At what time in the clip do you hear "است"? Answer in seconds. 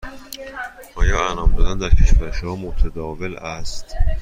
3.37-3.85